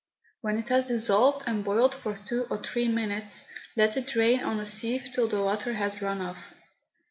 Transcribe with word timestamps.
When 0.41 0.57
it 0.57 0.69
has 0.69 0.87
dissolved 0.87 1.43
and 1.45 1.63
boiled 1.63 1.93
for 1.93 2.15
two 2.15 2.47
or 2.49 2.57
three 2.57 2.87
minutes, 2.87 3.45
let 3.75 3.95
it 3.97 4.07
drain 4.07 4.39
on 4.43 4.59
a 4.59 4.65
sieve 4.65 5.09
till 5.13 5.27
the 5.27 5.43
water 5.43 5.73
has 5.73 6.01
run 6.01 6.21
off. 6.21 6.55